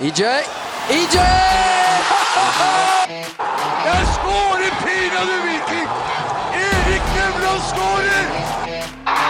[0.00, 0.22] EJ.
[0.90, 1.16] EJ!
[3.86, 5.88] Jeg skårer pinadø Viking!
[6.52, 8.26] Erik Nevland skårer!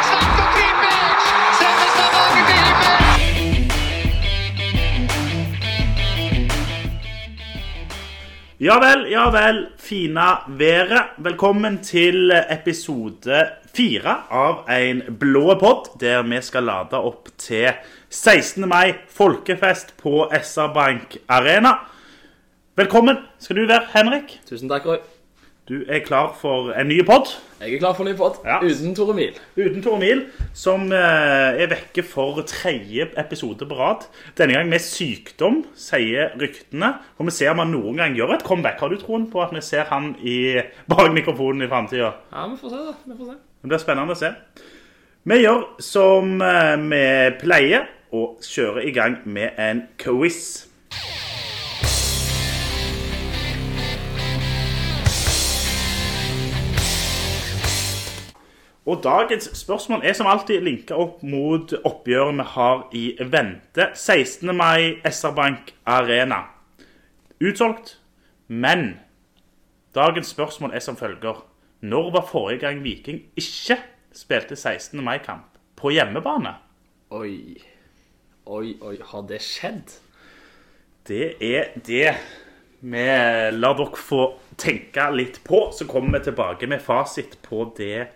[0.08, 0.98] Slatko Tripic!
[1.58, 3.06] Sender Stavanger til himmels!
[8.58, 9.66] Ja vel, ja vel.
[9.78, 11.02] Fina været.
[11.18, 13.46] Velkommen til episode
[13.76, 17.70] fire av en blå pod, der vi skal lade opp til
[18.16, 18.64] 16.
[18.68, 21.74] mai, folkefest på SR Bank Arena.
[22.76, 24.38] Velkommen skal du være, Henrik.
[24.48, 25.02] Tusen takk, Roy.
[25.68, 27.26] Du er klar for en ny pod
[27.60, 28.38] Jeg er klar for en ny pod.
[28.46, 28.56] Ja.
[28.64, 29.36] Uten Tore Mil.
[29.58, 30.22] uten Tore Mil,
[30.56, 34.06] som eh, er vekke for tredje episode på rad.
[34.38, 36.94] Denne gang med sykdom, sier ryktene.
[37.18, 38.80] Og vi ser om han noen gang gjør et comeback.
[38.80, 40.56] Har du troen på at vi ser han i,
[40.88, 42.14] bak mikrofonen i framtida?
[42.32, 42.96] Ja, vi får se, da.
[43.04, 43.36] Vi får se.
[43.60, 44.32] Det blir spennende å se.
[45.26, 47.04] Vi gjør som eh, vi
[47.42, 50.66] pleier, og kjører i gang med en quiz.
[58.86, 63.88] Og dagens spørsmål er som alltid linka opp mot oppgjøret vi har i vente.
[63.94, 64.52] 16.
[64.54, 66.44] mai, SR Bank Arena.
[67.42, 67.98] Utsolgt,
[68.46, 69.00] men
[69.94, 71.42] dagens spørsmål er som følger.
[71.80, 73.80] Når var forrige gang Viking ikke
[74.14, 75.04] spilte 16.
[75.04, 76.54] mai-kamp på hjemmebane?
[77.10, 77.58] Oi.
[78.46, 78.96] Oi, oi.
[79.02, 79.96] Har det skjedd?
[81.06, 82.12] Det er det
[82.86, 83.06] vi
[83.56, 84.20] lar dere få
[84.60, 85.64] tenke litt på.
[85.74, 88.06] Så kommer vi tilbake med fasit på det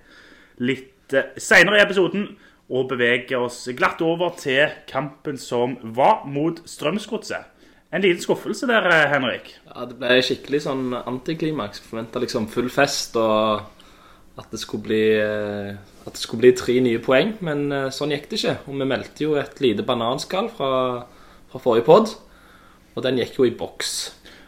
[0.62, 2.28] litt seinere senere i episoden.
[2.70, 7.48] Og beveger oss glatt over til kampen som var mot Strømsgodset.
[7.90, 9.56] En liten skuffelse der, eh, Henrik.
[9.66, 11.80] Ja, Det ble skikkelig sånn antiklimaks.
[11.80, 13.66] Forventa liksom full fest og
[14.40, 15.74] at det skulle bli eh,
[16.06, 18.56] At det skulle bli tre nye poeng, men eh, sånn gikk det ikke.
[18.66, 20.70] Og vi meldte jo et lite bananskall fra,
[21.52, 22.14] fra forrige pod,
[22.96, 23.92] og den gikk jo i boks.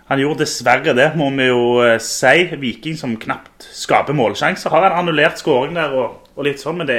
[0.08, 2.48] Han gjorde dessverre det, må vi jo eh, si.
[2.60, 4.72] Viking som knapt skaper målsjanser.
[4.72, 6.98] Har en annullert skåring der og, og litt sånn, men det,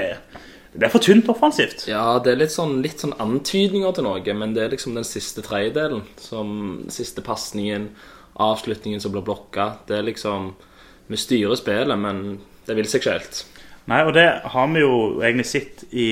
[0.74, 1.88] det er for tynt offensivt.
[1.90, 5.06] Ja, det er litt sånn, litt sånn antydninger til noe, men det er liksom den
[5.08, 6.06] siste tredjedelen.
[6.22, 6.56] Som
[6.94, 7.92] siste pasningen,
[8.42, 9.74] avslutningen som blir blokka.
[9.90, 10.54] Det er liksom
[11.12, 13.44] Vi styrer spillet, men det vil seg ikke.
[13.92, 16.06] Nei, og det har vi jo egentlig sett i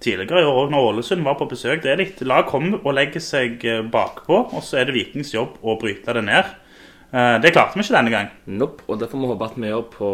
[0.00, 1.82] tidligere i år òg, når Ålesund var på besøk.
[1.84, 5.34] Det er litt lag kommer og legger seg eh, bakpå, og så er det Vikings
[5.34, 6.48] jobb å bryte det ned.
[7.12, 8.30] Eh, Det klarte vi ikke denne gang.
[8.46, 10.12] Nope, og det får vi håpe at vi gjør, på,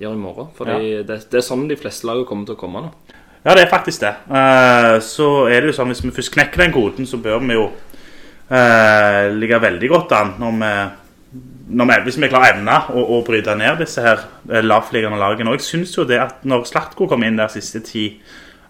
[0.00, 0.48] gjør i morgen.
[0.56, 2.94] Fordi det, det er sånn de fleste lag kommer til å komme nå.
[3.44, 4.14] Ja, det er faktisk det.
[4.32, 7.58] Eh, Så er det jo sånn, hvis vi først knekker den koden, så bør vi
[7.60, 7.68] jo
[9.32, 10.72] ligge veldig godt an når vi,
[11.72, 15.50] vi hvis vi klarer evne å, å bryte ned disse her eh, lavtliggende lagene.
[15.50, 18.20] Og jeg syns jo det at når Slatko kom inn der siste tid,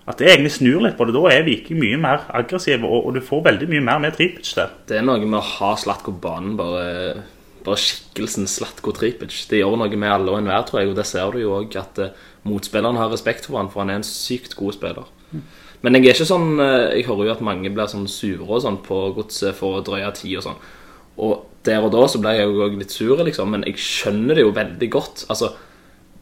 [0.06, 1.14] at det egentlig snur litt på det.
[1.14, 4.50] Da er Viking mye mer aggressive, og, og du får veldig mye mer med Tripic
[4.58, 4.74] der.
[4.88, 7.22] Det er noe med å ha Slatko banen, bare,
[7.62, 9.36] bare skikkelsen Slatko Tripic.
[9.50, 11.78] Det gjør noe med alle og enhver, tror jeg, og det ser du jo òg
[11.78, 15.10] at uh, motspilleren har respekt for han, for han er en sykt god spiller.
[15.82, 18.60] Men jeg er ikke sånn eh, Jeg hører jo at mange blir sånn sure og
[18.62, 20.60] sånn på godset for å drøye tid og sånn.
[21.20, 24.46] Og der og da så ble jeg jo litt sur, liksom, men jeg skjønner det
[24.46, 25.26] jo veldig godt.
[25.32, 25.52] Altså,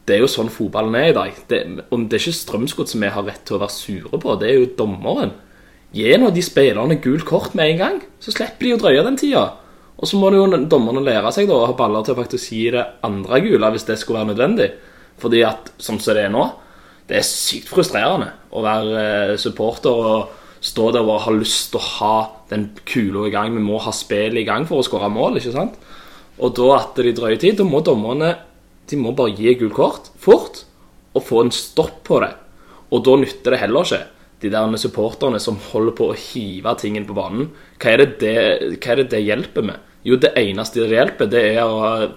[0.05, 1.39] det er jo sånn fotballen er i dag.
[1.49, 4.49] Det, og det er ikke Strømsgodset vi har rett til å være sure på, det
[4.49, 5.33] er jo dommeren.
[5.95, 9.19] Gi nå de spillerne gult kort med en gang, så slipper de å drøye den
[9.19, 9.45] tida.
[10.01, 12.69] Og så må jo dommerne lære seg da å ha baller til å faktisk gi
[12.73, 14.69] det andre gule hvis det skulle være nødvendig.
[15.21, 16.45] Fordi at sånn som det er nå,
[17.09, 21.81] det er sykt frustrerende å være eh, supporter og stå der og ha lyst til
[21.81, 22.15] å ha
[22.51, 23.55] den kula i gang.
[23.57, 25.77] Vi må ha spillet i gang for å skåre mål, ikke sant?
[26.41, 28.35] Og da at de drøyer tid, da må dommerne
[28.91, 30.63] de må bare gi gult kort fort
[31.15, 32.31] og få en stopp på det.
[32.91, 34.01] Og da nytter det heller ikke
[34.41, 37.51] de der supporterne som holder på å hive tingen på banen.
[37.79, 38.33] Hva er det det,
[38.81, 39.87] er det, det hjelper med?
[40.07, 42.09] Jo, det eneste det hjelper, det er å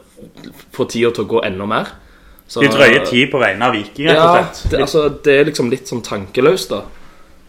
[0.72, 1.91] få tida til å gå enda mer.
[2.49, 4.71] Så- De drøyer tid på vegne av Viking, rett og ja, slett.
[4.71, 6.83] det, altså, det er liksom litt sånn tankeløst, da.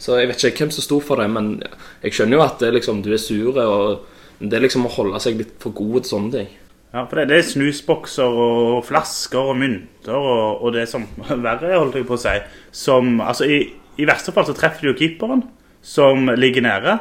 [0.01, 1.56] Så jeg vet ikke hvem som sto for det, men
[2.03, 5.22] jeg skjønner jo at det liksom, du er sur, og det er liksom å holde
[5.23, 6.53] seg litt for god til sånne ting.
[6.96, 11.08] Ja, for det, det er snusbokser og flasker og mynter og, og det som
[11.47, 12.35] verre er, holdt jeg på å si.
[12.75, 13.59] Som, altså i,
[13.99, 15.43] I verste fall så treffer du jo keeperen,
[15.85, 16.99] som ligger nede.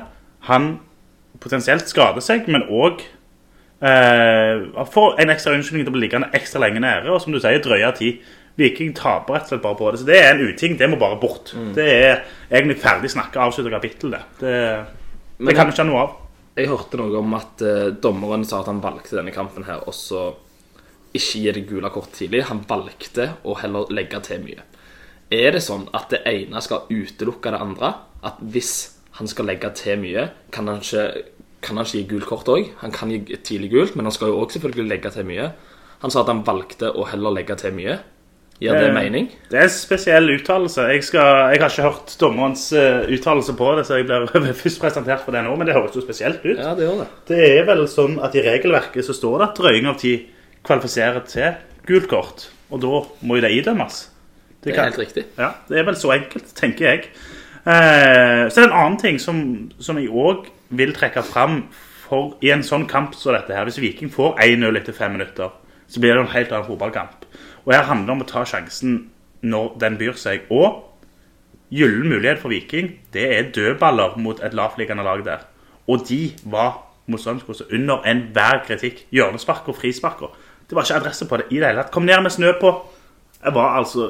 [0.51, 0.75] Han
[1.43, 3.05] potensielt skader seg, men òg
[3.85, 7.11] eh, får en ekstra unnskyldning til å bli liggende ekstra lenge nede.
[7.13, 8.23] Og som du sier, drøye tid.
[8.61, 10.01] Viking taper rett og slett bare på det.
[10.03, 10.77] Så det er en uting.
[10.79, 11.55] Det må bare bort.
[11.75, 12.21] Det er
[12.51, 14.23] egentlig ferdig snakka, avslutta kapittel, det.
[14.39, 14.55] Det,
[15.41, 16.15] det kan vi ikke ha noe av.
[16.55, 19.97] Jeg hørte noe om at uh, dommeren sa at han valgte denne kampen her, og
[19.97, 20.29] så
[21.15, 22.45] ikke gi det gule kort tidlig.
[22.51, 24.63] Han valgte å heller legge til mye.
[25.35, 27.91] Er det sånn at det ene skal utelukke det andre?
[28.23, 28.75] At hvis
[29.19, 31.09] han skal legge til mye, kan han ikke
[31.65, 32.67] kan han ikke gi gult kort òg.
[32.83, 35.49] Han kan gi tidlig gult, men han skal jo òg selvfølgelig legge til mye.
[36.03, 37.97] Han sa at han valgte å heller legge til mye.
[38.65, 39.27] Gir det Eh, mening?
[39.51, 40.87] Det er en spesiell uttalelse.
[40.89, 45.25] Jeg, jeg har ikke hørt dommerens uh, uttalelse på det, så jeg blir først presentert
[45.27, 46.57] for det nå, men det høres jo spesielt ut.
[46.57, 47.09] Ja, det gjør det.
[47.29, 50.27] Det er vel sånn at i regelverket så står det at drøying av tid
[50.65, 54.05] kvalifiserer til gult kort, og da må jo det idømmes.
[54.65, 55.27] Det er helt riktig.
[55.37, 57.09] Ja, det er vel så enkelt, tenker jeg.
[57.65, 59.37] Så så er en annen ting som,
[59.81, 61.63] som jeg òg vil trekke fram
[62.05, 63.69] for i en sånn kamp som dette her.
[63.69, 65.53] Hvis Viking får 1-0 etter fem minutter,
[65.89, 67.24] så blir det en helt annen fotballkamp.
[67.65, 68.97] Og her handler det om å ta sjansen
[69.45, 70.49] når den byr seg.
[70.53, 70.83] Og
[71.75, 75.47] gyllen mulighet for Viking, det er dødballer mot et lavtliggende lag der.
[75.89, 79.05] Og de var mot Strømskog under enhver kritikk.
[79.13, 80.33] Hjørnespark og frisparker.
[80.69, 81.93] Det var ikke adresse på det i det hele tatt.
[81.93, 82.73] Kom ned med snø på.
[83.45, 84.07] Det var altså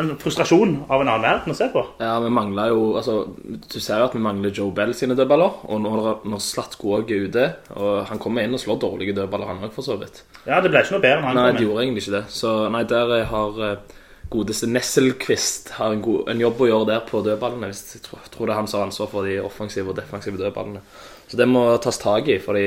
[0.00, 1.82] en frustrasjon av en annen verden å se på.
[2.00, 5.58] Ja, vi mangler jo altså, Du ser jo at vi mangler Joe Bell sine dødballer.
[5.68, 7.44] Og når, når Slatko òg er ute
[7.76, 10.22] Og han kommer inn og slår dårlige dødballer, han òg, for så vidt.
[10.46, 12.24] Ja, det ble ikke noe bedre når han Nei, kom det gjorde egentlig ikke det.
[12.32, 13.98] Så nei, der eh, har eh,
[14.32, 17.70] godeste Nesselquist har en, god, en jobb å gjøre der på dødballene.
[17.74, 20.40] Hvis jeg tror, tror det er han som har ansvar for de offensive og defensive
[20.40, 20.80] dødballene.
[21.28, 22.66] Så det må tas tak i, fordi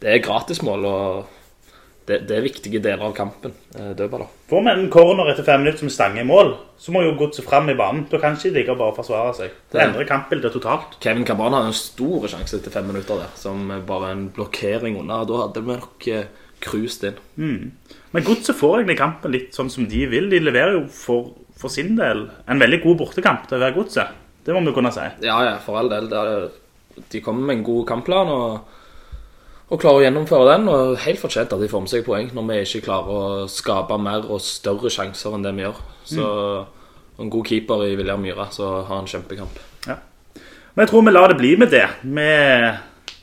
[0.00, 1.36] det er gratismål, og
[2.10, 3.54] det, det er viktige deler av kampen.
[3.78, 4.28] eh, Dødballer.
[4.50, 7.46] Får vi en corner etter fem minutter som stanger i mål, så må jo godset
[7.46, 8.04] fram i banen.
[8.10, 9.56] Da kan ikke de ligge og bare forsvare seg.
[9.72, 10.96] Det endrer kampbildet totalt.
[11.04, 15.22] Kevin Cabana har en stor sjanse etter fem minutter der, som bare en blokkering unna.
[15.28, 16.26] Da hadde vi nok eh,
[16.60, 17.20] cruised inn.
[18.12, 20.26] Men godset får egentlig kampen litt sånn som de vil.
[20.32, 24.18] De leverer jo for, for sin del en veldig god bortekamp til å være godset.
[24.44, 25.06] Det må vi kunne si.
[25.24, 26.10] Ja, ja, for all del.
[27.12, 28.76] De kommer med en god kampplan og,
[29.70, 30.68] og klarer å gjennomføre den.
[30.72, 33.98] Og helt fortjent at de får med seg poeng når vi ikke klarer å skape
[34.02, 35.82] mer og større sjanser enn det vi gjør.
[36.10, 36.28] Så
[37.20, 39.66] en god keeper i William Myhra, så har han kjempekamp.
[40.70, 41.86] Men jeg tror vi lar det bli med det.
[42.02, 42.30] Vi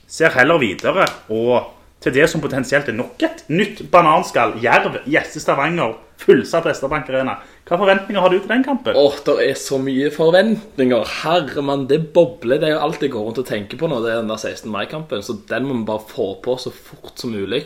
[0.07, 1.73] ser heller videre og
[2.03, 4.57] til det som potensielt er nok et nytt bananskall.
[4.61, 7.37] Jerv, Gjesse Stavanger, fullsatt Vestabank Arena.
[7.67, 8.97] Hva forventninger har du til den kampen?
[8.97, 11.13] Åh, det er så mye forventninger.
[11.21, 12.61] Herremann, det bobler.
[12.61, 13.99] Det er jo alt jeg går rundt og tenker på nå.
[14.03, 14.71] Det er den der 16.
[14.73, 15.23] mai-kampen.
[15.25, 17.65] Så den må vi bare få på så fort som mulig.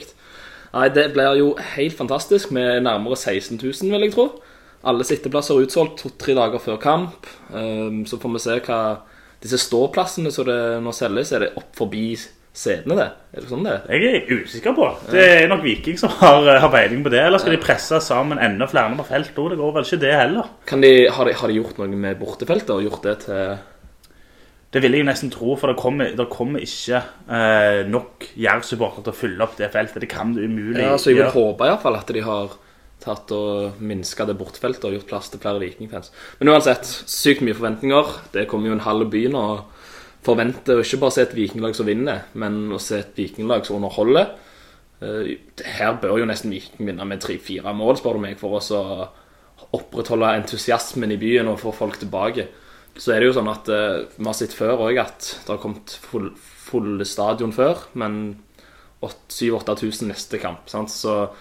[0.71, 4.27] Nei, det blir jo helt fantastisk med nærmere 16 000, vil jeg tro.
[4.87, 7.27] Alle sitteplasser er utsolgt to-tre dager før kamp.
[7.53, 8.81] Ehm, Så får vi se hva
[9.41, 12.13] Disse ståplassene som det nå selges, er det opp forbi
[12.51, 13.07] setene, det?
[13.31, 13.83] Er det sånn det er?
[13.95, 14.87] Jeg er usikker på.
[15.07, 17.21] Det er nok Viking som har, har peiling på det.
[17.23, 19.37] Eller skal de presse sammen enda flere på felt?
[19.39, 20.49] Oh, det går vel ikke det heller.
[20.67, 23.53] Kan de, har, de, har de gjort noe med bortefeltet og gjort det til
[24.71, 29.15] Det vil jeg nesten tro, for det kommer, det kommer ikke eh, nok Jerv-supportere til
[29.15, 30.03] å fylle opp det feltet.
[30.03, 30.91] Det kan det umulig gjøre.
[30.91, 31.37] Ja, så jeg vil gjøre.
[31.39, 32.57] håpe i hvert fall at de har
[33.01, 36.11] tatt og minska det bortfeltet og gjort plass til flere vikingfans.
[36.39, 38.11] Men uansett, sykt mye forventninger.
[38.35, 39.41] Det kommer jo en halv by nå.
[39.55, 39.79] og
[40.25, 43.79] Forventer å ikke bare se et vikinglag som vinner, men å se et vikinglag som
[43.79, 44.35] underholder.
[45.01, 45.31] Eh,
[45.65, 49.09] Her bør jo nesten Viking vinne med tre-fire mål, spør du meg, for å
[49.77, 52.47] opprettholde entusiasmen i byen og få folk tilbake.
[52.97, 55.61] Så er det jo sånn at eh, vi har sett før òg at det har
[55.63, 58.41] kommet full, fulle stadion før, men
[59.01, 60.67] 7000-8000 neste kamp.
[60.69, 60.91] Sant?
[60.93, 61.31] Så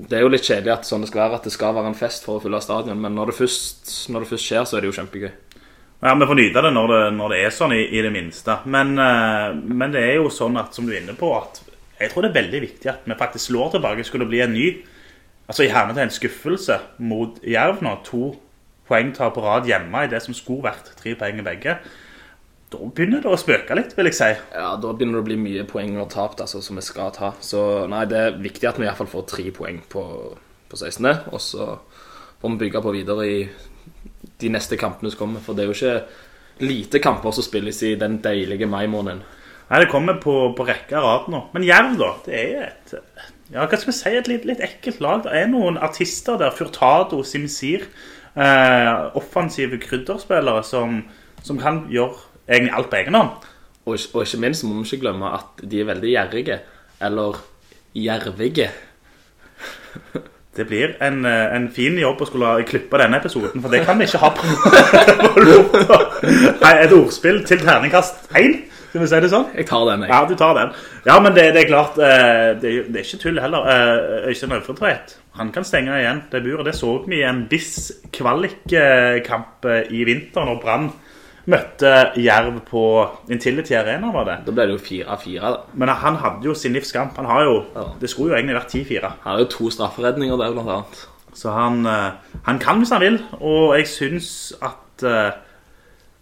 [0.00, 1.98] det er jo litt kjedelig at sånn det skal være, at det skal være en
[1.98, 4.84] fest for å fylle stadion, men når det først, når det først skjer, så er
[4.84, 5.32] det jo kjempegøy.
[6.00, 8.56] Ja, Vi får nyte det når det, når det er sånn, i, i det minste.
[8.64, 11.60] Men, eh, men det er jo sånn at, som du er inne på, at
[12.00, 14.06] jeg tror det er veldig viktig at vi faktisk slår tilbake.
[14.08, 14.68] Skulle det bli en ny
[15.50, 18.30] altså i hermetegn skuffelse mot Jerv nå, to
[18.88, 21.76] poengtap på rad hjemme i det som skulle vært tre poeng i begge,
[22.70, 24.28] da begynner det å spøke litt, vil jeg si.
[24.54, 27.32] Ja, Da begynner det å bli mye poeng og tapt, altså, som vi skal ta.
[27.42, 30.04] Så nei, det er viktig at vi i hvert fall får tre poeng på,
[30.70, 31.66] på 16., og så
[32.40, 33.40] får vi bygge på videre i
[34.40, 35.44] de neste kampene som kommer.
[35.44, 39.22] For det er jo ikke lite kamper som spilles i den deilige mai-måneden.
[39.70, 41.44] Nei, det kommer på, på rekke og rad nå.
[41.54, 42.14] Men Jerv, da?
[42.24, 42.96] Det er et
[43.50, 45.24] ja, hva skal vi si, et litt, litt ekkelt lag.
[45.24, 47.88] Det er noen artister der, Furtado, Simsir,
[48.38, 51.00] eh, offensive krydderspillere som,
[51.42, 53.48] som kan gjøre egentlig alt på egen hånd.
[53.88, 56.60] Og, og ikke minst må vi ikke glemme at de er veldig gjerrige.
[57.02, 57.40] Eller
[57.96, 58.70] gjervige.
[60.60, 63.96] Det blir en, eh, en fin jobb å skulle klippe denne episoden, for det kan
[63.96, 64.42] vi ikke ha på.
[66.64, 68.58] Nei, Et ordspill til terningkast én,
[68.90, 69.46] skal vi si det sånn?
[69.56, 70.12] Jeg tar den, jeg.
[70.12, 70.74] Ja, du tar den.
[71.06, 73.64] Ja, men det, det er klart eh, det, er det ikke tull heller.
[73.72, 76.66] Eh, Øystein Øvretveit han kan stenge igjen det buret.
[76.68, 80.90] Det så vi i en viss kvalikkamp i vinter når Brann
[81.50, 81.90] møtte
[82.22, 82.82] Jerv på
[83.32, 84.38] Intility Arena, var det.
[84.46, 85.60] Da ble det jo 4-4, da.
[85.74, 87.16] Men han hadde jo sin livskamp.
[87.20, 87.84] Han har jo, Ja.
[88.00, 89.12] Det skulle jo egentlig vært 10-4.
[89.24, 91.06] Han har jo to strafferedninger der, blant annet.
[91.34, 92.12] Så han, eh,
[92.46, 95.30] han kan hvis han vil, og jeg syns at, eh,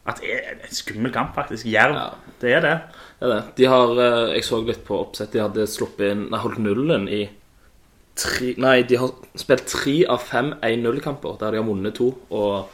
[0.07, 1.67] at det er en skummel kamp, faktisk.
[1.67, 2.09] Jerv, Ja.
[2.41, 2.81] det er det.
[3.21, 3.43] Det er det.
[3.57, 7.09] De har, eh, jeg så litt på oppsett, de hadde sluppet inn, nei, holdt nullen
[7.09, 7.29] i
[8.15, 12.67] tre, Nei, de har spilt tre av fem 1-0-kamper, der de har vunnet to, og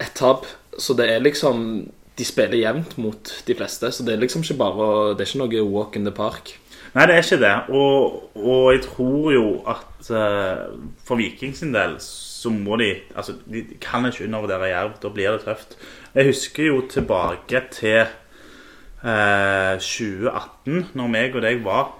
[0.00, 0.44] ett tap.
[0.78, 4.58] Så det er liksom De spiller jevnt mot de fleste, så det er liksom ikke
[4.60, 6.58] bare Det er ikke noe walk in the park.
[6.92, 7.52] Nei, det er ikke det.
[7.72, 10.74] Og, og jeg tror jo at uh,
[11.06, 14.98] for Viking sin del så må de Altså, de kan ikke undervurdere Jerv.
[15.02, 15.78] Da blir det tøft.
[16.14, 18.04] Jeg husker jo tilbake til
[19.04, 21.94] uh, 2018, når meg og deg var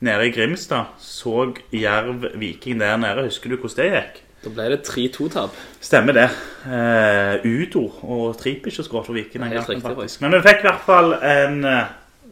[0.00, 0.94] nede i Grimstad.
[0.98, 3.26] Så Jerv Viking der nede.
[3.26, 4.24] Husker du hvordan det gikk?
[4.40, 5.56] Da ble det 3-2-tap.
[5.84, 6.28] Stemmer det.
[6.64, 9.42] Uh, Udo og Tripic har skåret for Viking.
[9.44, 10.22] gangen, riktig.
[10.22, 11.90] Men vi fikk i hvert fall en uh,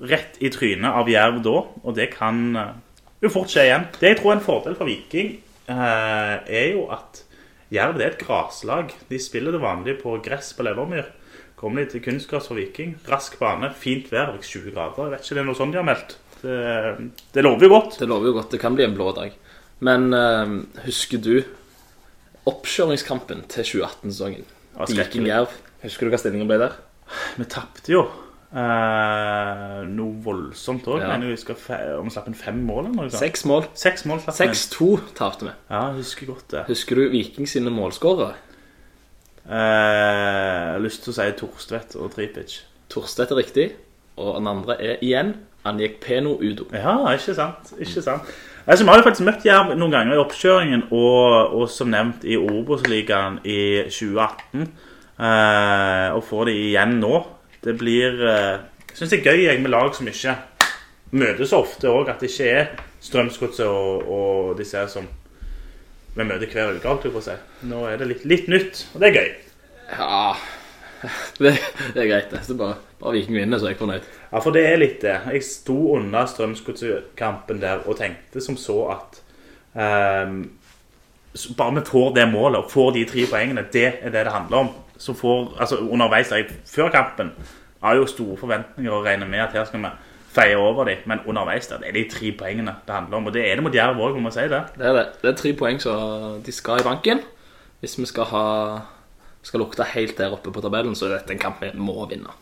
[0.08, 2.70] rett i trynet av Jerv da, og det kan uh,
[3.20, 3.84] jo fort skje igjen.
[4.00, 5.34] Det jeg tror er en fordel for Viking,
[5.68, 7.26] uh, er jo at
[7.76, 8.96] Jerv det er et graslag.
[9.12, 11.12] De spiller det vanlige på gress på Levermyr.
[11.60, 15.10] Kommer de til kunstgress for Viking, rask bane, fint vær, 20 grader.
[15.10, 16.16] Jeg vet ikke, det er noe sånt de har meldt.
[16.40, 16.58] Det,
[17.34, 18.00] det lover jo godt.
[18.00, 18.52] Det lover jo godt.
[18.54, 19.34] Det kan bli en blå dag.
[19.84, 20.08] Men
[20.86, 21.34] husker du
[22.50, 24.46] oppkjøringskampen til 2018-sesongen?
[24.74, 25.04] Ja, skrekkelig.
[25.04, 25.58] Viking-Jerv.
[25.84, 26.80] Husker du hva stillingen ble der?
[27.38, 28.02] Vi tapte jo
[28.52, 31.02] eh, noe voldsomt òg.
[31.04, 31.16] Ja.
[31.22, 31.58] Vi skal
[31.98, 33.14] om vi slapp inn fem mål eller noe.
[33.14, 33.68] Seks mål.
[33.78, 34.58] Seks mål slapp vi inn.
[34.58, 35.54] 6-2 tapte vi.
[35.70, 36.64] Ja, husker godt det.
[36.70, 38.36] Husker du Viking sine målskårere?
[39.48, 42.60] Eh, jeg har lyst til å si Torstvedt og Tripic.
[42.92, 43.68] Torstvedt er riktig,
[44.20, 45.36] og den andre er igjen
[45.68, 46.68] Anjek Peno Udo.
[46.72, 47.72] Ja, ikke sant.
[47.80, 48.28] Ikke sant.
[48.68, 52.26] Altså, vi har jo faktisk møtt Jerv noen ganger i oppkjøringen, og, og som nevnt
[52.28, 54.66] i Obos-ligaen i 2018.
[55.18, 57.22] Eh, og får de igjen nå.
[57.64, 58.58] Det blir eh,
[58.90, 60.36] Jeg syns det er gøy jeg, med lag som ikke
[61.16, 62.12] møtes ofte òg.
[62.12, 62.68] At det ikke er
[63.00, 65.08] Strømsgodset og, og disse ser som
[66.18, 67.40] vi møter hver uke.
[67.72, 69.34] Nå er det litt, litt nytt, og det er gøy.
[69.96, 70.22] Ja
[71.38, 71.54] Det,
[71.94, 72.40] det er greit, det.
[72.46, 74.06] Så bare, bare Viking vinner, så er jeg fornøyd.
[74.32, 75.14] Ja, for det er litt det.
[75.32, 79.20] Jeg sto under Strømsgodset-kampen der og tenkte som så at
[79.78, 80.40] um,
[81.38, 84.34] så Bare vi får det målet og får de tre poengene, det er det det
[84.34, 84.68] handler om.
[84.98, 87.30] Så får, altså underveis jeg, Før kampen
[87.82, 89.92] har jo store forventninger og regner med at her skal vi
[90.34, 90.96] feie over dem.
[91.06, 93.26] Men underveis der, det er de tre poengene det handler om.
[93.26, 94.62] Og det er det mot Jerv òg, må man si det.
[94.78, 95.06] Det er det.
[95.22, 95.94] Det er tre poeng så
[96.46, 97.20] de skal i banken.
[97.80, 98.46] Hvis vi skal ha
[99.42, 102.34] skal lukte helt der oppe på tabellen, så er dette en kamp vi må vinne.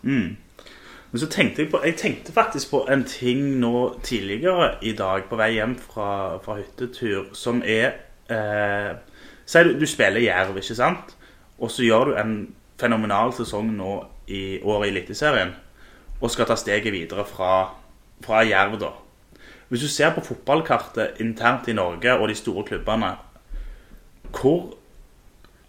[1.11, 5.29] Men så tenkte jeg på Jeg tenkte faktisk på en ting nå tidligere i dag
[5.31, 7.93] på vei hjem fra, fra hyttetur, som er
[8.29, 8.97] eh,
[9.47, 11.15] Si du, du spiller Jerv, ikke sant?
[11.59, 13.93] Og så gjør du en fenomenal sesong nå
[14.27, 15.55] i året i Eliteserien,
[16.21, 17.69] og skal ta steget videre fra,
[18.25, 18.91] fra Jerv, da.
[19.69, 23.15] Hvis du ser på fotballkartet internt i Norge og de store klubbene,
[24.35, 24.75] hvor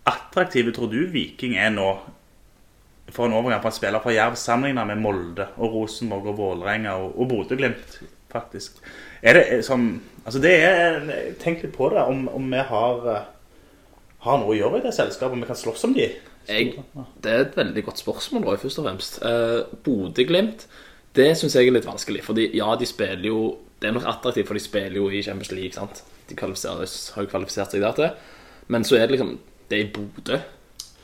[0.08, 1.92] attraktive tror du Viking er nå
[3.14, 6.98] for en overgang fra en spiller fra Jerv sammenlignet med Molde og Rosenborg og Vålerenga
[7.00, 8.00] og, og Bodø-Glimt,
[8.32, 8.82] faktisk.
[9.22, 9.98] Er det sånn
[10.28, 11.06] Altså, det er
[11.40, 13.28] Tenk litt på det, om, om vi har, eh,
[14.26, 16.10] har noe å gjøre i det selskapet, om vi kan slåss om de.
[16.50, 16.74] Jeg,
[17.24, 19.22] det er et veldig godt spørsmål, Roy, først og fremst.
[19.24, 20.66] Eh, Bodø-Glimt,
[21.16, 22.26] det syns jeg er litt vanskelig.
[22.28, 23.40] Fordi ja, de spiller jo
[23.78, 25.76] Det er nok attraktivt, for de spiller jo i Champions League.
[25.76, 26.00] sant?
[26.28, 28.08] De har jo kvalifisert seg der til.
[28.74, 29.36] Men så er det liksom
[29.70, 30.40] Det er i Bodø.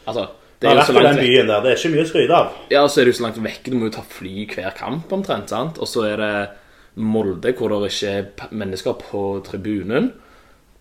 [0.07, 0.27] Altså,
[0.61, 1.63] det er jo så langt den byen der.
[1.63, 2.51] Det er ikke mye å skryte av.
[2.71, 3.65] Ja, og så er det jo så langt vekk.
[3.67, 5.49] Du må jo ta fly hver kamp omtrent.
[5.51, 5.79] sant?
[5.83, 6.33] Og så er det
[6.95, 10.11] Molde, hvor det ikke er mennesker på tribunen.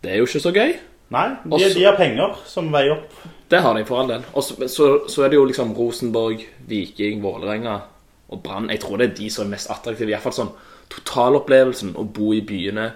[0.02, 0.74] Det er jo ikke så gøy.
[1.12, 3.10] Nei, de, Også- de har penger som veier opp.
[3.50, 4.24] Det har de for all del.
[4.34, 4.68] Og så,
[5.08, 7.80] så, er det jo liksom Rosenborg, Viking, Vålerenga
[8.30, 8.70] og Brann.
[8.70, 10.08] Jeg tror det er de som er mest attraktive.
[10.08, 10.54] I hvert fall sånn
[10.88, 12.92] totalopplevelsen, å bo i byene.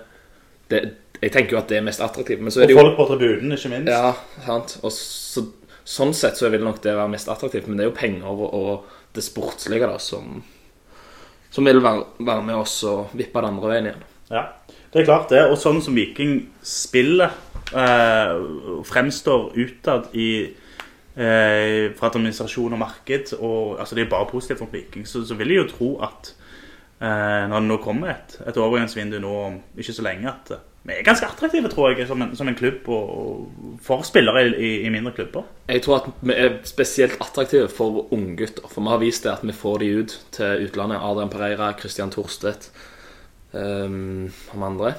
[0.71, 0.81] Det,
[1.21, 2.43] jeg tenker jo at det er mest attraktivt.
[2.43, 3.93] Men så er Og det jo folk på tribunen, ikke minst.
[3.93, 4.13] Ja,
[4.45, 4.77] sant.
[4.83, 5.47] Og så,
[5.87, 7.71] sånn sett så vil nok det være mest attraktivt.
[7.71, 10.43] Men det er jo penger og, og det sportslige da som,
[11.51, 14.07] som vil være, være med oss og vippe det andre veien igjen.
[14.29, 14.45] Ja,
[14.93, 15.43] det er klart det.
[15.49, 17.35] Og sånn som Viking spiller,
[17.73, 18.37] eh,
[18.87, 20.31] fremstår utad i
[21.17, 25.39] eh, fra administrasjon og marked, og altså det er bare positivt for Viking, så, så
[25.39, 26.33] vil jeg jo tro at
[27.01, 30.57] eh, når det nå kommer et, et overgangsvindu nå om ikke så lenge, at
[30.87, 34.45] vi er ganske attraktive, tror jeg, som en, som en klubb og, og for spillere
[34.55, 35.49] i, i, mindre klubber.
[35.67, 38.69] Jeg tror at vi er spesielt attraktive for unggutter.
[38.71, 41.01] For vi har vist det at vi får de ut til utlandet.
[41.03, 42.71] Adrian Pereira, Christian Thorstvedt
[43.53, 44.93] um, og andre.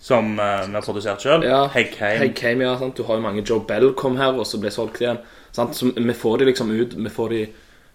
[0.00, 1.44] Som uh, vi har produsert sjøl.
[1.44, 2.22] Ja, Heggheim.
[2.22, 2.96] Heggheim, ja, sant?
[2.96, 5.20] Du har jo mange Joe Bell kom her, og så ble solgt igjen.
[5.52, 5.76] Sant?
[5.76, 6.96] Så vi får de liksom ut.
[6.96, 7.44] Vi får de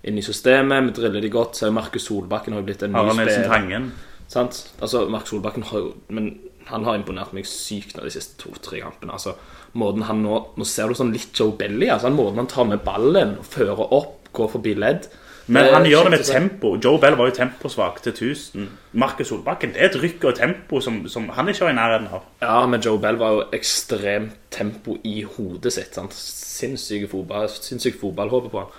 [0.09, 1.57] inn i systemet, vi driller de godt.
[1.57, 3.57] Så Markus Solbakken har jo blitt en ny Harald Nilsen spiller.
[3.57, 3.91] Tangen.
[4.31, 4.61] Sant?
[4.79, 6.31] Altså, Mark Solbakken har jo Men
[6.71, 9.15] han har imponert meg sykt nå de siste to-tre kampene.
[9.17, 9.35] Altså,
[9.77, 11.89] måten han nå Nå ser du sånn litt Joe Belly.
[11.91, 15.07] Altså, måten han tar med ballen fører opp går forbi ledd.
[15.51, 16.69] Men han gjør det med tempo.
[16.83, 18.67] Joe Bell var jo temposvak til 1000.
[19.01, 22.07] Markus Solbakken, det er et rykk og tempo som, som han ikke var i nærheten
[22.13, 22.29] av.
[22.43, 25.97] Ja, men Joe Bell var jo ekstremt tempo i hodet sitt.
[25.97, 26.15] sant?
[26.15, 28.71] Sinnssyke fotball, sinnssykt fotballhode på han.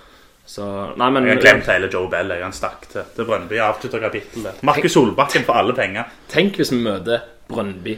[0.52, 0.64] Så
[0.98, 2.32] Nei, men Jeg har glemt hele Joe Bell.
[2.34, 3.60] Jeg han stakk til, til Brønnby.
[3.62, 4.62] Avslutta kapittelet.
[4.66, 6.08] Markus Solbakken for alle penger.
[6.32, 7.96] Tenk hvis vi møter Brøndby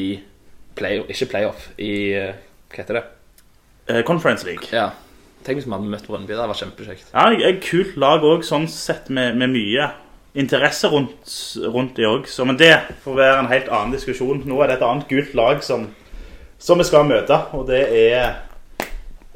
[0.00, 0.08] i
[0.74, 2.34] play, ikke playoff, i eh,
[2.72, 3.04] Hva heter det?
[3.86, 4.70] Eh, Conference League.
[4.72, 4.90] Ja.
[5.44, 6.32] Tenk hvis vi hadde møtt Brøndby.
[6.32, 7.12] Det hadde vært kjempekjekt.
[7.12, 9.90] Ja, et kult lag òg, sånn sett, med, med mye
[10.34, 11.28] interesse rundt,
[11.70, 12.26] rundt det òg.
[12.48, 12.72] Men det
[13.04, 14.42] får være en helt annen diskusjon.
[14.48, 15.86] Nå er det et annet gult lag som,
[16.58, 18.40] som vi skal møte, og det er,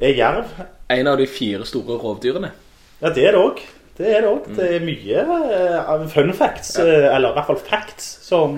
[0.01, 0.51] er Jerv.
[0.89, 2.51] En av de fire store rovdyrene.
[2.99, 3.61] Ja, det er det òg.
[3.99, 4.45] Det er det òg.
[4.55, 8.55] Det er mye eh, fun facts, eh, eller i hvert fall facts, som,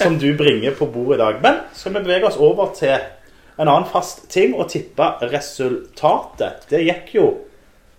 [0.00, 1.38] som du bringer på bordet i dag.
[1.44, 2.96] Men skal vi bevege oss over til
[3.58, 6.66] en annen fast ting og tippe resultatet.
[6.70, 7.28] Det gikk jo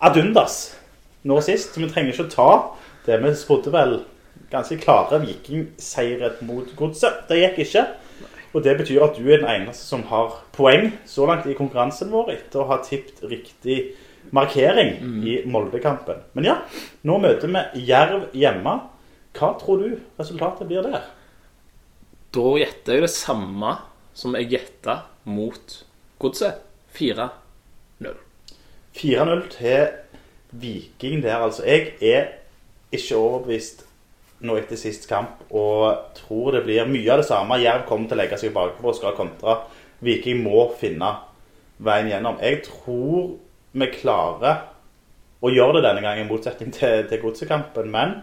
[0.03, 0.59] ad undas
[1.27, 1.79] nå sist.
[1.79, 2.51] Vi trenger ikke å ta
[3.07, 3.95] det vi spådde vel
[4.51, 7.23] ganske klare vikingseiere mot godset.
[7.31, 7.87] Det gikk ikke.
[8.51, 12.11] Og det betyr at du er den eneste som har poeng så langt i konkurransen
[12.11, 13.79] vår etter å ha tippet riktig
[14.35, 14.95] markering
[15.25, 16.23] i Molde-kampen.
[16.37, 16.55] Men ja,
[17.07, 18.75] nå møter vi Jerv hjemme.
[19.37, 21.05] Hva tror du resultatet blir der?
[22.33, 23.75] Da gjetter jeg det samme
[24.17, 25.79] som jeg gjetta mot
[26.19, 26.65] Godset.
[26.97, 27.29] 4-0.
[28.97, 29.87] 4-0 til
[30.59, 31.63] Viking der, altså.
[31.63, 32.25] Jeg er
[32.91, 33.85] ikke overbevist
[34.39, 37.59] nå etter sist kamp, og tror det blir mye av det samme.
[37.61, 39.59] Jerv kommer til å legge seg bakpå og skal kontre.
[40.03, 41.11] Viking må finne
[41.83, 42.39] veien gjennom.
[42.43, 43.35] Jeg tror
[43.71, 44.65] vi klarer
[45.39, 48.17] å gjøre det denne gangen, i motsetning til, til godsekampen, men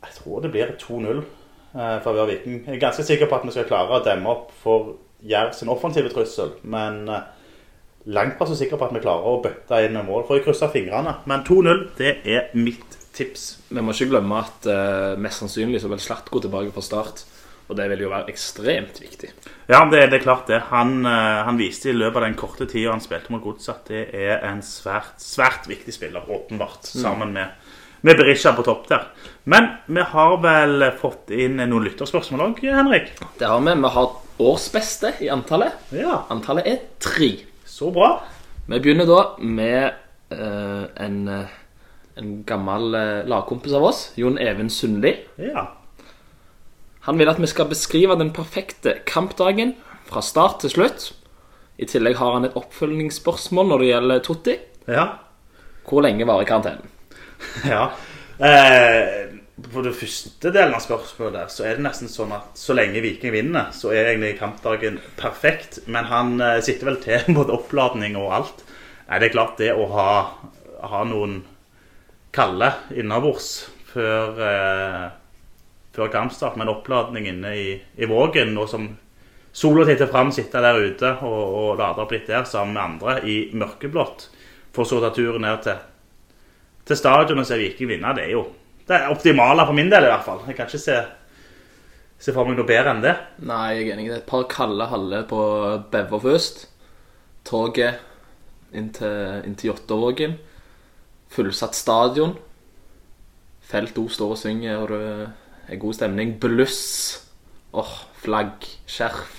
[0.00, 2.62] jeg tror det blir 2-0 eh, for hver Viking.
[2.66, 4.94] Jeg er ganske sikker på at vi skal klare å demme opp for
[5.28, 7.26] Jerv sin offensive trussel, men eh,
[8.10, 10.24] langt fra så sikker på at vi klarer å bøtte inn med mål.
[10.26, 11.18] For jeg krysser fingrene.
[11.28, 13.50] Men 2-0, det er mitt tips.
[13.68, 17.24] Vi må ikke glemme at eh, mest sannsynlig så vil Slatko tilbake fra start.
[17.70, 19.28] Og det vil jo være ekstremt viktig.
[19.70, 20.58] Ja, det, det er klart det.
[20.72, 23.92] Han, eh, han viste i løpet av den korte tida han spilte mot Godset, at
[23.92, 26.90] det er en svært, svært viktig spiller, åpenbart.
[26.90, 27.54] Sammen med,
[28.02, 29.06] med Berisha på topp der.
[29.46, 33.14] Men vi har vel fått inn noen lytterspørsmål òg, Henrik?
[33.38, 33.78] Det har vi.
[33.86, 34.18] Vi har
[34.50, 35.78] årsbeste i antallet.
[35.94, 37.32] Ja, Antallet er tre.
[37.64, 38.16] så bra.
[38.66, 39.92] Vi begynner da med
[40.34, 41.52] uh, en, eh,
[42.18, 45.14] en gammel uh, lagkompis av oss, Jon Even Sundli.
[45.38, 45.68] Ja.
[47.06, 49.74] Han vil at vi skal beskrive den perfekte kampdagen
[50.08, 51.10] fra start til slutt.
[51.80, 54.56] I tillegg har han et oppfølgingsspørsmål når det gjelder Totti.
[54.90, 55.06] Ja.
[55.88, 56.90] Hvor lenge varer karantenen?
[57.72, 57.86] ja.
[58.36, 62.76] Eh, på den første delen av spørsmålet der, så er det nesten sånn at så
[62.76, 65.80] lenge Viking vinner, så er egentlig kampdagen perfekt.
[65.88, 68.64] Men han eh, sitter vel til både oppladning og alt.
[69.08, 70.10] Nei, det er klart det å ha,
[70.92, 71.40] ha noen
[72.36, 75.06] kalde innabords før, eh,
[75.94, 78.88] før kampstart, med en oppladning inne i, i Vågen, Og som
[79.52, 83.20] sola titter fram, sitte der ute og, og lade opp litt der sammen med andre
[83.26, 84.28] i mørkeblått,
[84.72, 85.86] for så å ta turen ned til
[86.90, 88.44] til stadion og se Viking vinne, det er jo
[88.88, 90.40] det er optimale for min del, i hvert fall.
[90.48, 90.96] Jeg kan ikke se,
[92.18, 93.12] se for meg noe bedre enn det.
[93.46, 94.06] Nei, jeg er enig.
[94.08, 95.42] Det er et par kalde haller på
[95.92, 96.64] Bever først.
[97.46, 98.00] Toget
[98.74, 100.34] inn til, inn til Jåttåvågen.
[101.30, 102.34] Fullsatt stadion.
[103.70, 105.22] Felt O står og synger, og er
[105.78, 106.34] god stemning.
[106.40, 106.80] Bluss.
[107.72, 109.36] Åh, flagg, skjerf.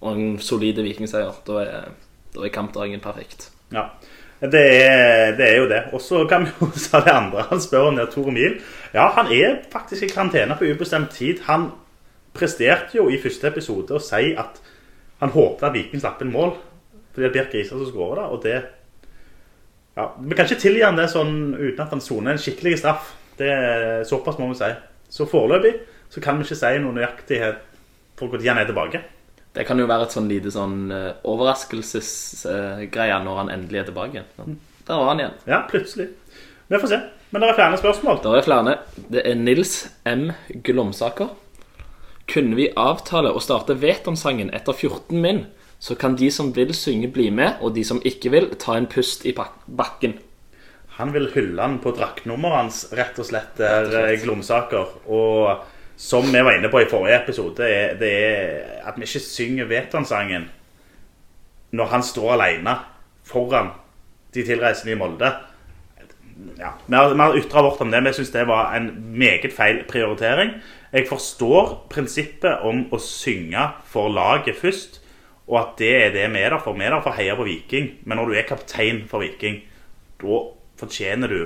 [0.00, 1.34] Og en solide vikingseier.
[1.46, 1.92] Da er,
[2.34, 3.50] da er kampdagen perfekt.
[3.72, 3.88] Ja,
[4.40, 5.82] det er, det er jo det.
[5.92, 7.46] Og så kan vi jo ta det andre.
[7.50, 8.58] Han spør om det er Tore Mil.
[8.94, 11.44] Ja, han er faktisk i karantene på ubestemt tid.
[11.46, 11.70] Han
[12.34, 14.60] presterte jo i første episode å si at
[15.20, 16.56] han håpet at Viking slapp inn mål.
[17.12, 18.62] Fordi det er Birk Riise som skårer da, og det
[19.92, 23.12] ja, Vi kan ikke tilgi han det sånn uten at han soner en skikkelig straff.
[23.36, 24.70] Det er Såpass må vi si.
[25.12, 25.74] Så foreløpig
[26.12, 27.56] så kan vi ikke si noe nøyaktighet
[28.16, 29.00] for når han er tilbake.
[29.52, 34.22] Det kan jo være et sånn lite sånn uh, overraskelsesgreie når han endelig er tilbake.
[34.22, 34.58] igjen.
[34.88, 35.36] Der var han igjen.
[35.48, 36.08] Ja, plutselig.
[36.68, 37.00] Vi får se.
[37.32, 38.20] Men det er flere spørsmål.
[38.24, 38.76] Der er flere.
[39.12, 39.74] Det er Nils
[40.08, 40.32] M.
[40.64, 41.28] Glomsaker.
[42.32, 45.46] Kunne vi avtale å starte Veton-sangen etter 14 min,
[45.82, 48.88] så kan de som vil synge, bli med, og de som ikke vil, ta en
[48.88, 50.16] pust i bakken.
[50.98, 54.98] Han vil hylle han på draktnummeret hans, rett og slett, der eh, Glomsaker.
[55.08, 55.62] Og
[55.96, 59.70] som vi var inne på i forrige episode, er, det er at vi ikke synger
[59.70, 60.50] Veton-sangen
[61.72, 62.76] når han står alene
[63.24, 63.70] foran
[64.34, 65.30] de tilreisende i Molde.
[66.58, 68.00] Ja, Vi har, vi har ytra vårt om det.
[68.04, 70.56] Vi syns det var en meget feil prioritering.
[70.92, 75.00] Jeg forstår prinsippet om å synge for laget først,
[75.48, 76.76] og at det er det vi er der for.
[76.76, 79.62] Vi er der for å heie på Viking, men når du er kaptein for Viking,
[80.20, 80.42] da
[80.82, 81.40] fortjener du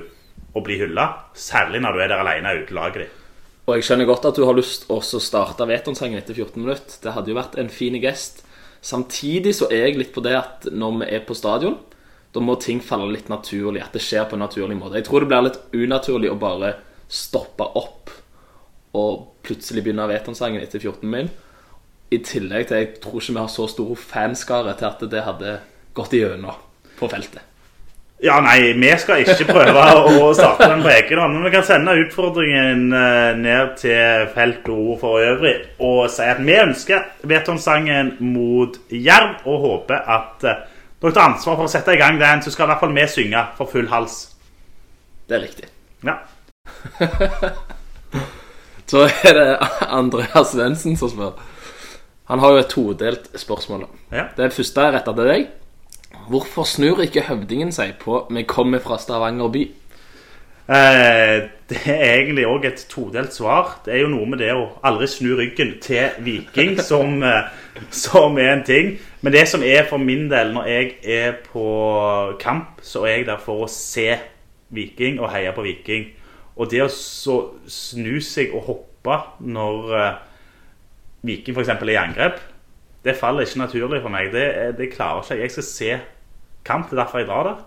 [0.56, 1.06] å bli hylla.
[1.36, 3.22] Særlig når du er der alene ute laget ditt.
[3.66, 6.98] Og jeg skjønner godt at du har lyst også å starte Veton-sangen etter 14 minutter.
[7.02, 8.44] Det hadde jo vært en fin gest.
[8.84, 11.74] Samtidig så er jeg litt på det at når vi er på stadion,
[12.30, 13.82] da må ting falle litt naturlig.
[13.82, 15.00] At det skjer på en naturlig måte.
[15.00, 16.76] Jeg tror det blir litt unaturlig å bare
[17.10, 18.12] stoppe opp
[18.96, 21.32] og plutselig begynne Vetonsangen etter 14 min.
[22.14, 25.58] I tillegg til jeg tror ikke vi har så stor fanskare til at det hadde
[25.96, 26.62] gått igjennom
[27.00, 27.55] på feltet.
[28.24, 31.34] Ja, nei, vi skal ikke prøve å starte den på egen hånd.
[31.36, 35.52] Men vi kan sende utfordringen eh, ned til felt O for øvrig
[35.84, 40.64] og si at vi ønsker Veton-sangen mot Jerv og håper at eh,
[41.02, 43.04] dere tar ansvar for å sette i gang den, så skal i hvert fall vi
[43.12, 44.16] synge for full hals.
[45.28, 45.68] Det er riktig.
[46.06, 46.16] Ja.
[48.86, 49.46] Så er det
[49.90, 51.32] Andreas Svendsen som spør.
[52.30, 53.86] Han har jo et todelt spørsmål.
[54.14, 54.28] Ja.
[54.38, 55.48] Det første er retta til deg.
[56.28, 59.72] Hvorfor snur ikke høvdingen seg på 'Vi kommer fra Stavanger by'?
[60.68, 63.80] Eh, det er egentlig òg et todelt svar.
[63.84, 67.52] Det er jo noe med det å aldri snu ryggen til Viking som, eh,
[67.90, 68.98] som er en ting.
[69.22, 71.66] Men det som er for min del når jeg er på
[72.42, 74.16] kamp, så er jeg der for å se
[74.74, 76.10] Viking og heie på Viking.
[76.56, 77.38] Og det å så
[77.70, 80.12] snu seg og hoppe når eh,
[81.30, 81.70] Viking f.eks.
[81.76, 82.42] er i angrep,
[83.06, 84.32] det faller ikke naturlig for meg.
[84.34, 84.44] Det,
[84.78, 85.46] det klarer ikke jeg.
[85.46, 85.90] Jeg skal se
[86.66, 86.90] kamp.
[86.90, 87.64] Det er derfor jeg drar der.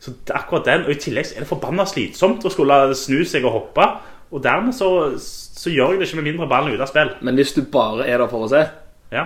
[0.00, 3.56] Så akkurat den, og I tillegg er det forbanna slitsomt å skulle snu seg og
[3.58, 3.86] hoppe.
[4.30, 4.88] Og dermed så,
[5.20, 7.10] så gjør jeg det ikke med mindre ballen ute av spill.
[7.26, 8.64] Men hvis du bare er der for å se,
[9.10, 9.24] Ja,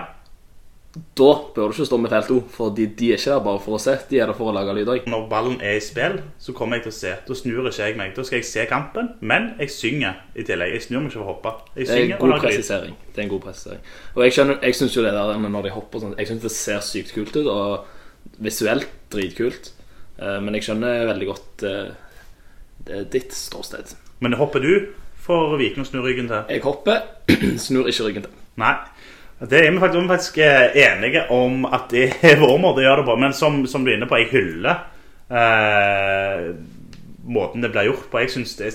[0.95, 2.37] da bør du ikke stå med felt O.
[2.51, 4.53] For de, de er ikke der bare for å se, de er der for å
[4.55, 5.07] lage lyd òg.
[5.11, 7.13] Når ballen er i spill, så kommer jeg til å se.
[7.27, 8.13] Da snur ikke jeg meg.
[8.15, 10.71] Da skal jeg se kampen, men jeg synger i tillegg.
[10.77, 11.53] Jeg snur meg ikke for å hoppe.
[11.75, 12.95] Jeg Det er en og god presisering.
[13.11, 13.83] Det er en god presisering.
[14.15, 16.53] Og jeg, skjønner, jeg syns jo det der når de hopper sånn Jeg syns det
[16.55, 19.71] ser sykt kult ut, og visuelt dritkult.
[20.19, 21.93] Eh, Men jeg skjønner veldig godt eh,
[22.85, 23.95] det er ditt ståsted.
[24.23, 24.71] Men hopper du
[25.25, 26.43] for Viking å snur ryggen til?
[26.49, 27.01] Jeg hopper,
[27.65, 28.35] snur ikke ryggen til.
[28.61, 28.75] Nei.
[29.39, 33.01] Det er vi faktisk, faktisk eh, enige om at det er vår måte å gjøre
[33.01, 33.17] det på.
[33.19, 34.85] Men som, som du er inne på, jeg hyller
[35.27, 36.53] eh,
[37.25, 38.21] måten det blir gjort på.
[38.23, 38.71] Jeg syns det,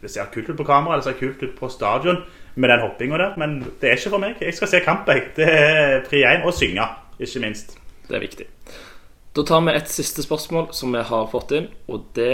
[0.00, 2.22] det ser kult ut på kamera, det ser kult ut på stadion
[2.58, 3.36] med den hoppinga der.
[3.40, 4.40] Men det er ikke for meg.
[4.40, 5.28] Jeg skal se kamp, jeg.
[5.36, 6.88] Det er pri 1 og synge,
[7.20, 7.76] ikke minst.
[8.08, 8.48] Det er viktig.
[9.36, 12.32] Da tar vi et siste spørsmål som vi har fått inn, og det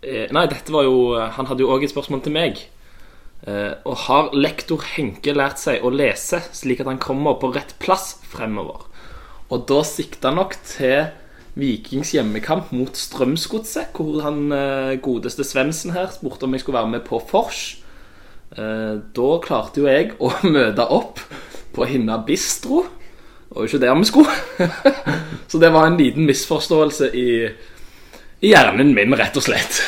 [0.00, 2.62] er Nei, dette var jo Han hadde jo òg et spørsmål til meg.
[3.48, 7.72] Eh, og har lektor Henke lært seg å lese slik at han kommer på rett
[7.80, 8.84] plass fremover?
[9.50, 11.08] Og da sikta nok til
[11.58, 16.92] Vikings hjemmekamp mot Strømsgodset, hvor han eh, godeste Svendsen her spurte om jeg skulle være
[16.92, 17.80] med på Fors.
[18.54, 21.22] Eh, da klarte jo jeg å møte opp
[21.74, 22.84] på Hinna Bistro.
[23.50, 24.36] Jo ikke der vi skulle.
[25.50, 27.30] Så det var en liten misforståelse i
[28.40, 29.80] hjernen min, rett og slett.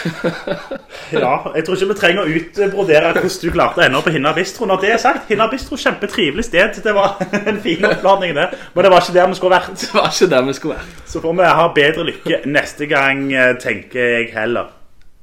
[1.12, 4.12] Ja, Jeg tror ikke vi trenger å utbrodere hvordan du klarte å ende opp på
[4.14, 4.64] Hinna Bistro.
[4.68, 6.78] Når det er sagt, Hinna Bistro kjempetrivelig sted.
[6.84, 7.18] Det var
[7.50, 8.46] en fin oppladning, det.
[8.72, 9.74] Men det var ikke der vi skulle vært.
[9.82, 11.02] Det var ikke der vi skulle vært.
[11.12, 14.72] Så får vi ha bedre lykke neste gang, eh, tenker jeg heller.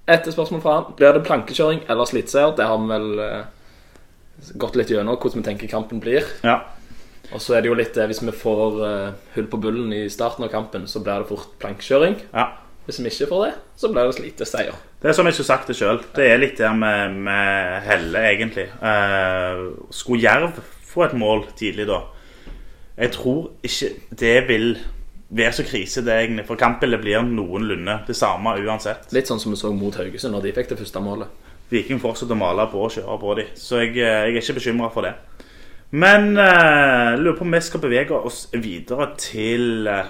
[0.09, 2.53] Etter spørsmål fra han Blir det plankekjøring eller slittseier?
[2.57, 3.41] Det har vi vel eh,
[4.61, 6.25] gått litt gjennom hvordan vi tenker kampen blir.
[6.45, 6.59] Ja.
[7.33, 10.05] Og så er det jo litt det hvis vi får eh, hull på bullen i
[10.09, 12.19] starten av kampen, så blir det fort plankekjøring.
[12.37, 12.51] ja.
[12.89, 14.77] Hvis vi ikke får det, så blir det sliteseier.
[14.97, 15.99] Det er som jeg skulle sagt det sjøl.
[16.15, 18.65] Det er litt der med, med Helle, egentlig.
[18.81, 19.59] Eh,
[19.93, 20.57] skulle Jerv
[20.89, 21.99] få et mål tidlig da?
[22.97, 24.73] Jeg tror ikke det vil
[25.29, 26.47] være så krise, det egentlig.
[26.49, 29.11] For kampbildet blir noenlunde det samme uansett.
[29.13, 31.47] Litt sånn som vi så mot Haugesund når de fikk det første målet.
[31.69, 33.51] Viking fortsetter å male på og kjøre på dem.
[33.53, 35.13] Så jeg, eh, jeg er ikke bekymra for det.
[35.91, 40.09] Men eh, lurer på om vi skal bevege oss videre til eh,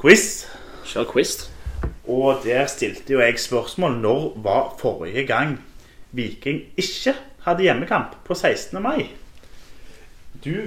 [0.00, 0.44] quiz.
[0.92, 1.49] Kjør quiz.
[2.10, 5.58] Og der stilte jo jeg spørsmål når var forrige gang
[6.10, 8.82] Viking ikke hadde hjemmekamp på 16.
[8.82, 9.06] mai.
[10.44, 10.66] Du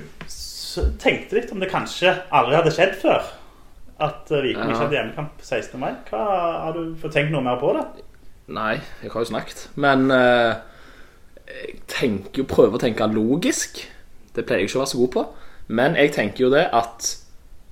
[1.03, 3.27] tenkte litt om det kanskje aldri hadde skjedd før.
[4.01, 5.79] At eh, Viking ikke hadde hjemmekamp på 16.
[5.81, 5.91] mai.
[6.09, 6.23] Hva,
[6.63, 7.83] har du fått tenkt noe mer på det?
[8.53, 9.67] Nei, jeg har jo snakket.
[9.75, 10.55] Men eh,
[11.51, 13.83] jeg tenker prøver å tenke logisk.
[14.33, 15.25] Det pleier jeg ikke å være så god på.
[15.75, 17.11] Men jeg tenker jo det at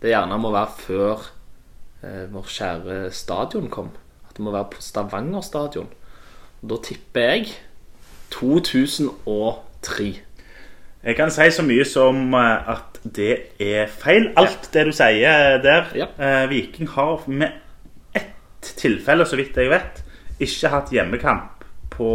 [0.03, 1.31] det gjerne må være før
[2.01, 3.91] vår kjære stadion kom.
[4.29, 5.89] At det må være på Stavanger stadion.
[6.61, 7.53] Og da tipper jeg
[8.31, 10.21] 2003.
[11.03, 15.57] Jeg kan si så mye som eh, at det er feil, alt det du sier
[15.63, 15.89] der.
[15.97, 16.07] Ja.
[16.17, 17.49] Eh, Viking har med
[18.15, 20.03] ett tilfelle, så vidt jeg vet,
[20.39, 22.11] ikke hatt hjemmekamp på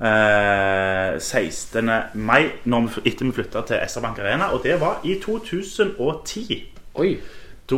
[0.00, 1.92] eh, 16.
[2.14, 6.62] mai når vi, etter vi flytta til SR-Bank Arena, og det var i 2010.
[6.94, 7.12] Oi.
[7.68, 7.76] Da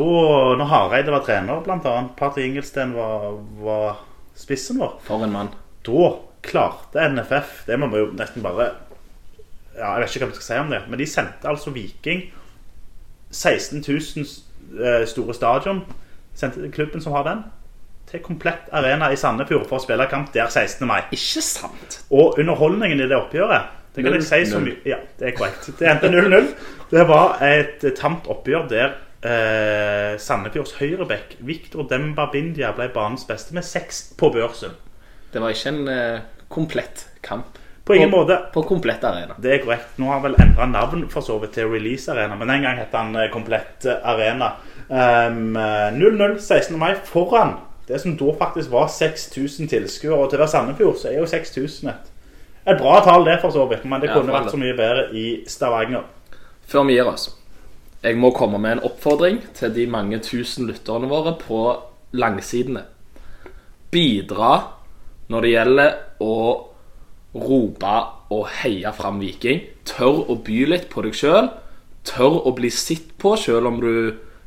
[0.55, 2.13] når Hareide var trener, annet.
[2.17, 4.03] Party Ingelsten var, var
[4.39, 4.99] spissen vår.
[5.07, 5.55] For en mann.
[5.87, 6.13] Da
[6.45, 8.71] klarte NFF Det må vi jo nesten bare
[9.77, 12.29] Ja, Jeg vet ikke hva vi skal si om det, men de sendte altså Viking
[13.31, 14.25] 16 000
[14.83, 15.85] eh, store stadion.
[16.35, 17.45] Sendte klubben som har den,
[18.11, 20.83] til komplett arena i Sandefjord for å spille kamp der 16.
[20.89, 21.05] mai.
[21.15, 22.01] Ikke sant?
[22.11, 25.71] Og underholdningen i det oppgjøret Det kan jeg si så mye Ja, det er korrekt.
[25.79, 26.51] Det endte 0-0.
[26.91, 33.57] Det var et tamt oppgjør der eh, Sandefjords høyrebekk Victor Demba Bindia ble banens beste
[33.57, 34.77] med seks på børsen.
[35.31, 37.59] Det var ikke en eh, komplett kamp.
[37.85, 38.37] På ingen måte.
[38.53, 39.35] På komplett arena.
[39.39, 39.97] Det er korrekt.
[39.99, 42.79] Nå har han vel endra navn for så vidt til Release Arena, men den gang
[42.79, 44.53] het han eh, Komplett eh, Arena.
[44.89, 46.79] Um, eh, 0-0 16.
[46.79, 47.57] mai foran
[47.89, 50.15] det som da faktisk var 6000 tilskuere.
[50.15, 52.13] Og til å være Sandefjord så er jo 6000 et,
[52.67, 53.83] et bra tall, det for så vidt.
[53.85, 56.07] Men det Ja, kunne vært så mye bedre i Stavanger.
[56.71, 57.27] Før vi gir oss,
[58.01, 61.61] jeg må komme med en oppfordring til de mange tusen lytterne våre på
[62.17, 62.87] langsidene.
[63.93, 64.55] Bidra
[65.31, 66.37] når det gjelder å
[67.35, 67.97] rope
[68.35, 69.63] og heie fram Viking.
[69.87, 71.51] Tør å by litt på deg sjøl.
[72.07, 73.93] Tør å bli sett på sjøl om du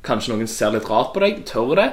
[0.03, 1.43] kanskje noen ser litt rart på deg.
[1.47, 1.89] Tør det.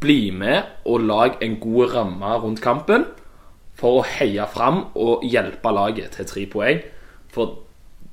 [0.00, 3.08] Bli med og lag en god ramme rundt kampen
[3.80, 6.80] for å heie fram og hjelpe laget til tre poeng.
[7.32, 7.60] For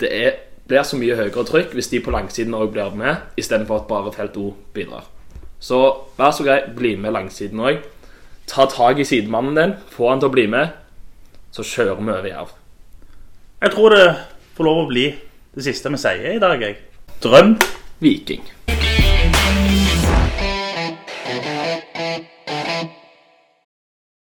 [0.01, 0.35] det er,
[0.67, 4.13] blir så mye høyere trykk hvis de på langsiden òg blir med, istedenfor at bare
[4.15, 5.07] felt O bidrar.
[5.59, 5.79] Så
[6.17, 7.81] vær så grei, bli med langsiden òg.
[8.47, 10.75] Ta tak i sidemannen din, få han til å bli med,
[11.51, 12.53] så kjører vi over Jerv.
[13.61, 14.05] Jeg tror det
[14.57, 15.07] får lov å bli
[15.55, 16.61] det siste vi sier i dag.
[16.61, 16.77] Jeg.
[17.23, 17.57] Drøm
[17.99, 18.45] Viking.
[18.67, 18.96] Viking